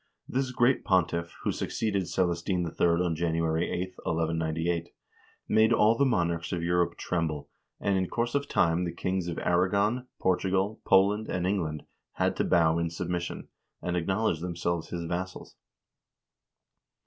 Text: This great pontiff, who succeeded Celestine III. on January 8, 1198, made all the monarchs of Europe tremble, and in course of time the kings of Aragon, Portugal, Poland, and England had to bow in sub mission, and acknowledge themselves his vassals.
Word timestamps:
This 0.27 0.49
great 0.51 0.83
pontiff, 0.83 1.35
who 1.43 1.51
succeeded 1.51 2.07
Celestine 2.09 2.65
III. 2.65 2.87
on 3.05 3.15
January 3.15 3.69
8, 3.69 3.93
1198, 4.01 4.89
made 5.47 5.71
all 5.71 5.95
the 5.95 6.07
monarchs 6.07 6.51
of 6.51 6.63
Europe 6.63 6.97
tremble, 6.97 7.49
and 7.79 7.95
in 7.99 8.09
course 8.09 8.33
of 8.33 8.47
time 8.47 8.83
the 8.85 8.91
kings 8.91 9.27
of 9.27 9.37
Aragon, 9.37 10.07
Portugal, 10.19 10.81
Poland, 10.87 11.27
and 11.29 11.45
England 11.45 11.83
had 12.13 12.35
to 12.37 12.43
bow 12.43 12.79
in 12.79 12.89
sub 12.89 13.09
mission, 13.09 13.49
and 13.79 13.95
acknowledge 13.95 14.39
themselves 14.39 14.89
his 14.89 15.05
vassals. 15.05 15.55